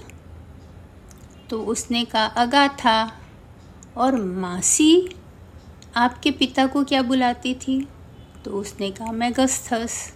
[1.50, 3.20] तो उसने कहा, अगाथा,
[3.96, 5.16] और मासी
[5.96, 7.88] आपके पिता को क्या बुलाती थी?
[8.44, 10.12] तो उसने कहा मैं गस्थस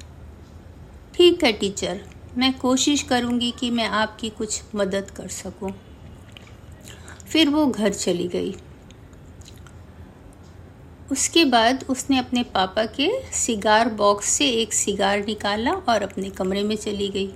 [1.14, 2.01] ठीक है, टीचर,
[2.37, 5.73] मैं कोशिश करूँगी कि मैं आपकी कुछ मदद कर सकूँ।
[7.29, 8.57] फिर वो घर चली गई।
[11.12, 16.62] उसके बाद उसने अपने पापा के सिगार बॉक्स से एक सिगार निकाला और अपने कमरे
[16.62, 17.33] में चली गई।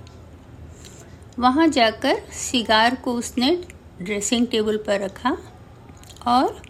[1.39, 3.63] वहाँ जाकर सिगार को उसने
[4.01, 5.37] ड्रेसिंग टेबल पर रखा
[6.27, 6.61] और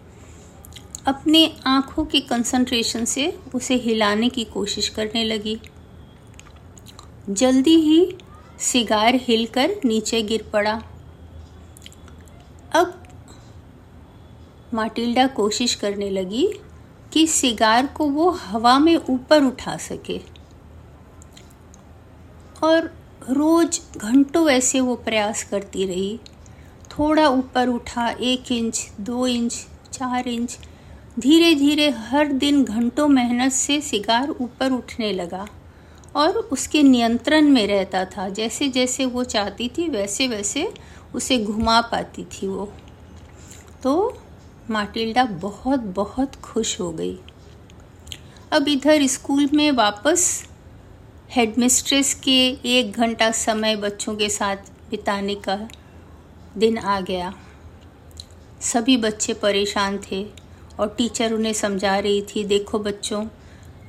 [1.06, 5.60] अपने आँखों के कंसंट्रेशन से उसे हिलाने की कोशिश करने लगी।
[7.30, 8.16] जल्दी ही
[8.60, 10.82] सिगार हिलकर नीचे गिर पड़ा।
[12.72, 13.02] अब
[14.74, 16.48] माटिल्डा कोशिश करने लगी
[17.12, 20.20] कि सिगार को वो हवा में ऊपर उठा सके।
[22.62, 22.94] और
[23.30, 26.20] रोज घंटों ऐसे वो प्रयास करती रही।
[26.90, 30.58] थोड़ा ऊपर उठा, एक इंच, दो इंच, चार इंच
[31.18, 35.48] धीरे धीरे हर दिन घंटों मेहनत से सिगार ऊपर उठने लगा।
[36.16, 40.74] और उसके नियंत्रण में रहता था जैसे जैसे वो चाहती थी वैसे वैसे
[41.14, 42.72] उसे घुमा पाती थी वो।
[43.82, 44.18] तो
[44.70, 47.18] माटिल्डा बहुत बहुत खुश हो गई।
[48.52, 50.44] अब इधर स्कूल में वापस
[51.30, 52.38] हेडमिस्ट्रेस के
[52.70, 55.56] एक घंटा समय बच्चों के साथ बिताने का
[56.58, 57.32] दिन आ गया।
[58.62, 60.26] सभी बच्चे परेशान थे
[60.80, 63.24] और टीचर उन्हें समझा रही थी, देखो बच्चों,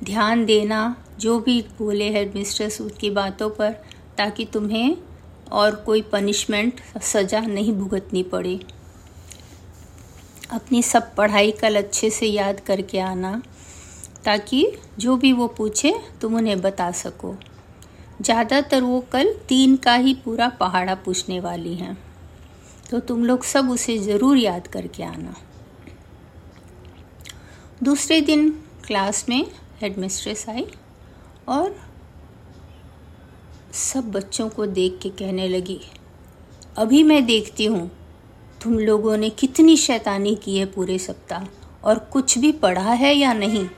[0.04, 3.72] ध्यान देना, जो भी बोले हेड मिस्ट्रेस उसकी बातों पर,
[4.18, 4.96] ताकि तुम्हें
[5.52, 8.58] और कोई पनिशमेंट, सज़ा नहीं भुगतनी पड़े।
[10.50, 13.40] अपनी सब पढ़ाई कल अच्छे से याद करके आना,
[14.24, 14.66] ताकि
[14.98, 17.34] जो भी वो पूछे तुम उन्हें बता सको।
[18.22, 21.96] ज़्यादातर वो कल तीन का ही पूरा पहाड़ा पूछने वाली हैं।
[22.90, 25.34] तो तुम लोग सब उसे ज़रूर याद करके आना।
[27.82, 28.50] दूसरे दिन
[28.86, 29.44] क्लास में
[29.82, 30.66] हेडमिस्ट्रेस आई
[31.48, 31.74] और
[33.74, 35.80] सब बच्चों को देख के कहने लगी,
[36.78, 37.90] अभी मैं देखती हूँ
[38.62, 41.44] तुम लोगों ने कितनी शैतानी की है पूरे सप्ताह?
[41.84, 43.68] और कुछ भी पढ़ा है या नहीं?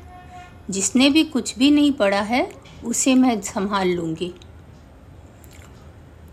[0.71, 2.53] जिसने भी कुछ भी नहीं पढ़ा है,
[2.85, 4.35] उसे मैं संभाल लूँगी।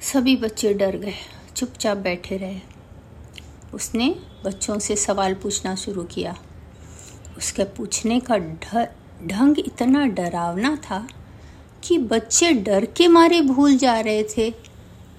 [0.02, 1.14] सभी बच्चे डर गए,
[1.56, 2.60] चुपचाप बैठे रहे।
[3.74, 6.38] उसने बच्चों से सवाल पूछना शुरू किया।
[7.38, 8.38] उसके पूछने का
[9.28, 11.08] ढंग इतना डरावना था
[11.84, 14.54] कि बच्चे डर के मारे भूल जा रहे थे।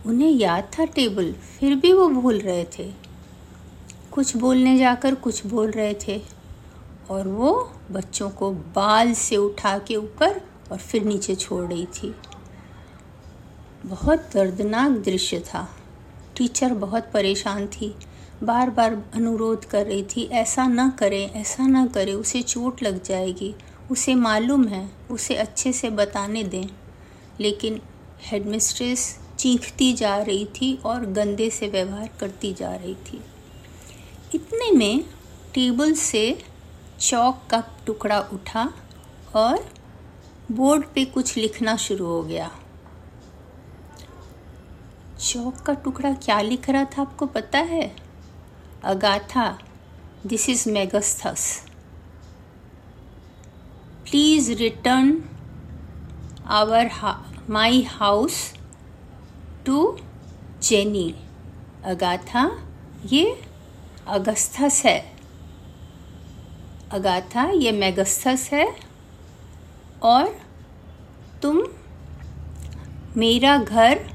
[0.06, 3.09] उन्हें याद था टेबल, फिर भी वो भूल रहे थे।
[4.12, 6.22] कुछ बोलने जाकर कुछ बोल रहे थे।
[7.10, 10.40] और वो बच्चों को बाल से उठा के ऊपर
[10.72, 12.14] और फिर नीचे छोड़ रही थी।
[13.86, 15.68] बहुत दर्दनाक दृश्य था।
[16.36, 17.94] टीचर बहुत परेशान थी।
[18.42, 23.02] बार बार अनुरोध कर रही थी, ऐसा ना करें, ऐसा ना करें, उसे चोट लग
[23.02, 23.54] जाएगी,
[23.90, 26.66] उसे मालूम है, उसे अच्छे से बताने दें।
[27.40, 27.80] लेकिन
[28.20, 33.24] हेडमिस्ट्रेस चीखती जा रही थी और गंदे से व्यवहार करती जा रही थी।
[34.34, 35.04] इतने में
[35.54, 36.44] टेबल से
[37.00, 38.72] चौक का टुकड़ा उठा
[39.36, 39.72] और
[40.52, 42.50] बोर्ड पे कुछ लिखना शुरू हो गया।
[45.20, 47.96] चौक का टुकड़ा क्या लिख रहा था आपको पता है?
[48.84, 49.58] Agatha
[50.26, 51.66] this is मेगस्थस
[54.04, 55.22] please return
[56.46, 56.90] our
[57.50, 58.54] my house
[59.66, 59.98] to
[60.62, 61.14] Jenny
[61.84, 62.50] Agatha,
[63.06, 63.49] ये
[64.10, 65.16] अगस्थस है।
[66.92, 68.76] अगाथा, ये मेगस्थस है।
[70.02, 70.40] और
[71.42, 71.62] तुम
[73.16, 74.10] मेरा घर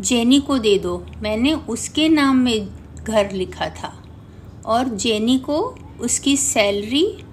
[0.00, 2.68] जेनी को दे दो। मैंने उसके नाम में
[3.04, 4.02] घर लिखा था।
[4.66, 7.24] और जेनी को उसकी सैलरी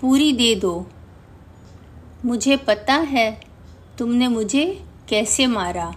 [0.00, 0.86] पूरी दे दो।
[2.24, 3.40] मुझे पता है
[3.98, 5.94] तुमने मुझे कैसे मारा।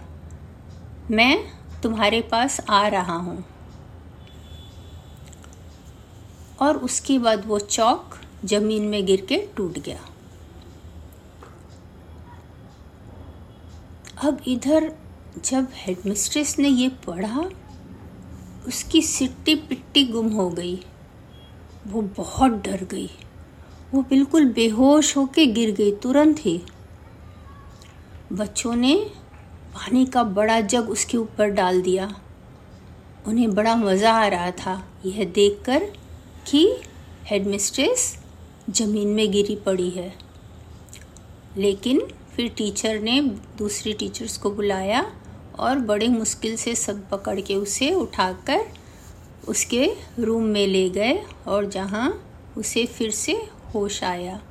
[1.10, 1.44] मैं
[1.82, 3.44] तुम्हारे पास आ रहा हूँ।
[6.60, 10.00] और उसके बाद वो चौक ज़मीन में गिर के टूट गया।
[14.24, 14.92] अब इधर
[15.44, 17.44] जब हेडमिस्ट्रेस ने ये पढ़ा,
[18.68, 20.84] उसकी सिट्टी पिट्टी गुम हो गई।
[21.86, 23.10] वो बहुत डर गई।
[23.94, 26.60] वो बिल्कुल बेहोश होके गिर गई तुरंत ही।
[28.32, 28.94] बच्चों ने
[29.74, 32.20] पानी का बड़ा जग उसके ऊपर डाल दिया।
[33.26, 35.92] उन्हें बड़ा मज़ा आ रहा था। यह देखकर
[36.50, 36.76] कि
[37.24, 38.18] हेडमिस्ट्रेस
[38.70, 40.18] ज़मीन में गिरी पड़ी है।
[41.56, 42.00] लेकिन
[42.36, 43.22] फिर टीचर ने
[43.58, 45.12] दूसरी टीचर्स को बुलाया
[45.58, 48.64] और बड़े मुश्किल से सब पकड़ के उसे उठाकर
[49.48, 52.24] उसके रूम में ले गए और जहाँ
[52.56, 53.32] उसे फिर से
[53.74, 54.42] होश आया।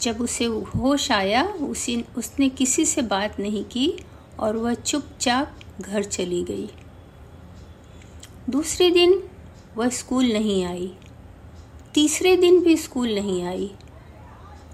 [0.00, 3.94] जब उसे होश आया, उसी, उसने किसी से बात नहीं की
[4.40, 6.70] और वह चुपचाप घर चली गई।
[8.50, 9.22] दूसरे दिन
[9.76, 10.92] वह स्कूल नहीं आई।
[11.94, 13.70] तीसरे दिन भी स्कूल नहीं आई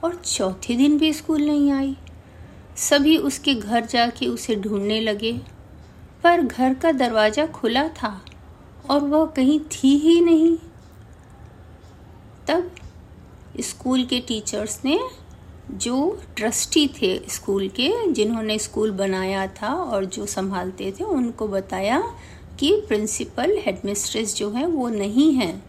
[0.05, 1.97] और चौथे दिन भी स्कूल नहीं आई।
[2.79, 5.33] सभी उसके घर जाके उसे ढूँढने लगे,
[6.25, 8.21] पर घर का दरवाज़ा खुला था
[8.91, 10.57] और वह कहीं थी ही नहीं।
[12.49, 12.71] तब
[13.61, 14.99] स्कूल के टीचर्स ने,
[15.71, 22.03] जो ट्रस्टी थे स्कूल के, जिन्होंने स्कूल बनाया था और जो संभालते थे, उनको बताया
[22.61, 25.63] कि प्रिंसिपल हेडमिस्ट्रेस जो है, वो नहीं है।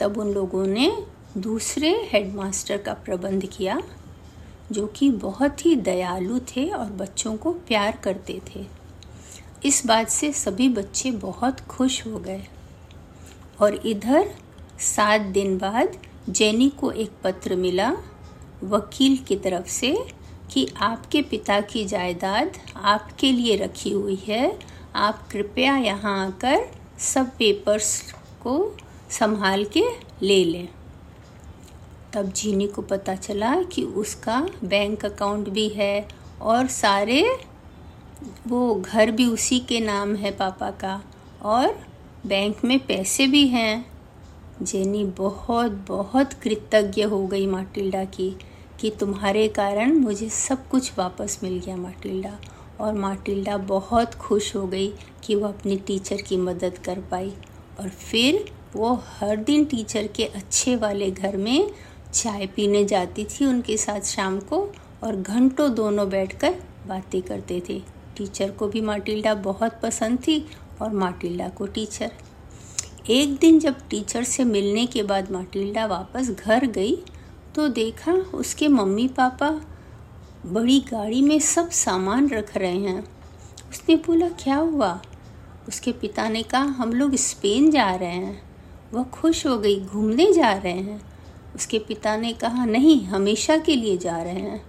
[0.00, 1.06] तब उन लोगों ने
[1.38, 3.82] दूसरे हेडमास्टर का प्रबंध किया,
[4.72, 8.66] जो कि बहुत ही दयालु थे और बच्चों को प्यार करते थे।
[9.64, 12.42] इस बात से सभी बच्चे बहुत खुश हो गए।
[13.60, 14.34] और इधर
[14.80, 15.98] सात दिन बाद
[16.30, 17.96] जेनी को एक पत्र मिला
[18.64, 19.98] वकील की तरफ़ से
[20.50, 27.30] कि आपके पिता की जायदाद आपके लिए रखी हुई है आप कृपया यहाँ आकर सब
[27.30, 28.76] पेपर्स को
[29.10, 29.84] संभाल के
[30.22, 30.68] ले लें।
[32.12, 36.08] तब जीनी को पता चला कि उसका बैंक अकाउंट भी है
[36.42, 37.38] और सारे
[38.46, 41.02] वो घर भी उसी के नाम है पापा का
[41.42, 41.86] और
[42.26, 43.92] बैंक में पैसे भी हैं।
[44.62, 48.36] जेनी बहुत बहुत कृतज्ञ हो गई माटिल्डा की
[48.80, 52.38] कि तुम्हारे कारण मुझे सब कुछ वापस मिल गया माटिल्डा
[52.80, 54.92] और माटिल्डा बहुत खुश हो गई
[55.24, 57.32] कि वो अपनी टीचर की मदद कर पाई।
[57.80, 58.44] और फिर
[58.76, 61.70] वो हर दिन टीचर के अच्छे वाले घर में
[62.12, 64.60] चाय पीने जाती थी उनके साथ शाम को
[65.02, 66.54] और घंटों दोनों बैठकर
[66.86, 67.80] बातें करते थे।
[68.16, 70.44] टीचर को भी माटिल्डा बहुत पसंद थी
[70.82, 72.10] और माटिल्डा को टीचर।
[73.10, 76.96] एक दिन जब टीचर से मिलने के बाद माटिल्डा वापस घर गई
[77.54, 79.48] तो देखा उसके मम्मी पापा
[80.46, 83.04] बड़ी गाड़ी में सब सामान रख रहे हैं।
[83.70, 85.02] उसने बोला, क्या हुआ?
[85.68, 88.42] उसके पिता ने कहा, हम लोग स्पेन जा रहे हैं।
[88.92, 91.02] वह खुश हो गई, घूमने जा रहे हैं।
[91.54, 94.66] उसके पिता ने कहा, नहीं, हमेशा के लिए जा रहे हैं।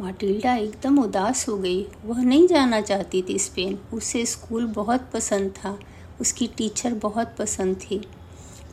[0.00, 5.50] माटिल्डा एकदम उदास हो गई। वह नहीं जाना चाहती थी स्पेन। उसे स्कूल बहुत पसंद
[5.50, 5.78] था।
[6.20, 8.08] उसकी टीचर बहुत पसंद थी।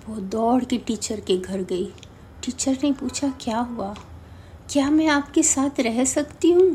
[0.09, 1.85] वो दौड़ के टीचर के घर गई।
[2.45, 3.95] टीचर ने पूछा, क्या हुआ?
[4.71, 6.69] क्या मैं आपके साथ रह सकती हूँ?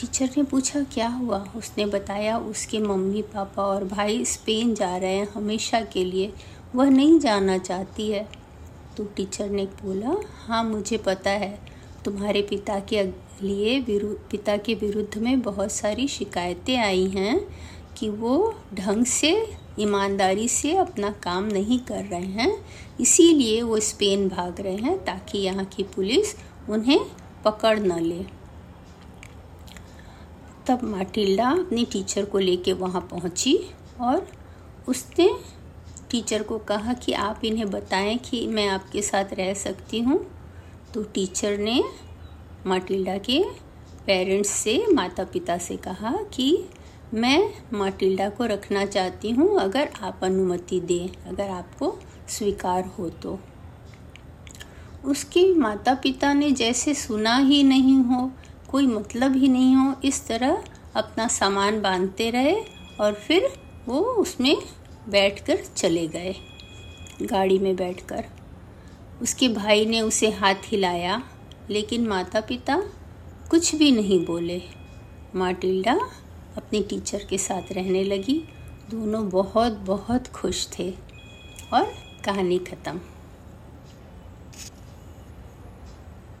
[0.00, 1.38] टीचर ने पूछा, क्या हुआ?
[1.56, 6.32] उसने बताया, उसके मम्मी, पापा और भाई स्पेन जा रहे हैं हमेशा के लिए।
[6.74, 8.28] वह नहीं जाना चाहती है।
[8.96, 10.14] तो टीचर ने बोला
[10.46, 11.58] हाँ मुझे पता है।
[12.04, 13.02] तुम्हारे पिता के
[13.42, 13.84] लिए
[14.30, 17.38] पिता के विरुद्ध में बहुत सारी शिकायतें आई हैं
[17.96, 19.34] कि वो ढंग से,
[19.78, 22.56] ईमानदारी से अपना काम नहीं कर रहे हैं।
[23.00, 26.34] इसीलिए वो स्पेन भाग रहे हैं ताकि यहाँ की पुलिस
[26.70, 26.98] उन्हें
[27.44, 28.24] पकड़ न ले।
[30.66, 33.58] तब माटिल्डा अपनी टीचर को लेके वहाँ पहुँची
[34.00, 34.26] और
[34.88, 35.28] उसने
[36.10, 40.18] टीचर को कहा कि आप इन्हें बताएँ कि मैं आपके साथ रह सकती हूँ।
[40.94, 41.82] तो टीचर ने
[42.66, 43.42] माटिल्डा के
[44.06, 46.64] पेरेंट्स से माता पिता से कहा कि
[47.14, 51.98] मैं माटिल्डा को रखना चाहती हूँ अगर आप अनुमति दें, अगर आपको
[52.28, 53.38] स्वीकार हो तो।
[55.04, 58.30] उसके माता पिता ने जैसे सुना ही नहीं हो,
[58.70, 60.62] कोई मतलब ही नहीं हो, इस तरह
[60.96, 62.54] अपना सामान बांधते रहे
[63.00, 63.48] और फिर
[63.88, 64.56] वो उसमें
[65.08, 66.34] बैठकर चले गए,
[67.22, 68.24] गाड़ी में बैठकर।
[69.22, 71.22] उसके भाई ने उसे हाथ हिलाया,
[71.70, 72.82] लेकिन माता पिता
[73.50, 74.60] कुछ भी नहीं बोले।
[75.34, 75.98] माटिल्डा
[76.56, 78.42] अपने टीचर के साथ रहने लगी।
[78.90, 80.90] दोनों बहुत बहुत खुश थे
[81.72, 81.92] और
[82.24, 83.00] कहानी ख़त्म।